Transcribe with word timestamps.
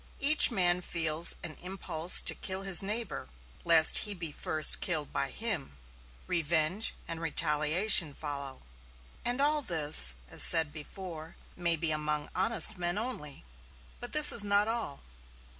Each 0.19 0.49
man 0.49 0.81
feels 0.81 1.35
an 1.43 1.55
impulse 1.61 2.21
to 2.21 2.33
kill 2.33 2.63
his 2.63 2.81
neighbor, 2.81 3.29
lest 3.63 3.99
he 3.99 4.15
be 4.15 4.31
first 4.31 4.79
killed 4.81 5.13
by 5.13 5.29
him. 5.29 5.77
Revenge 6.25 6.95
and 7.07 7.21
retaliation 7.21 8.15
follow. 8.15 8.61
And 9.23 9.39
all 9.39 9.61
this, 9.61 10.15
as 10.27 10.43
before 10.73 11.35
said, 11.53 11.61
may 11.63 11.75
be 11.75 11.91
among 11.91 12.31
honest 12.35 12.79
men 12.79 12.97
only. 12.97 13.45
But 13.99 14.11
this 14.11 14.31
is 14.31 14.43
not 14.43 14.67
all. 14.67 15.01